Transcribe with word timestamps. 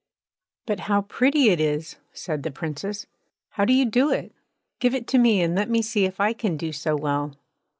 'But 0.65 0.79
how 0.89 1.03
pretty 1.03 1.49
it 1.51 1.59
is!' 1.59 1.97
said 2.11 2.41
the 2.41 2.49
Princess. 2.49 3.05
'How 3.49 3.65
do 3.65 3.73
you 3.73 3.85
do 3.85 4.09
it? 4.11 4.31
Give 4.79 4.95
it 4.95 5.05
to 5.09 5.19
me 5.19 5.43
and 5.43 5.53
let 5.53 5.69
me 5.69 5.83
see 5.83 6.05
if 6.05 6.19
I 6.19 6.33
can 6.33 6.57
do 6.57 6.71
so 6.71 6.95
well.' 6.95 7.37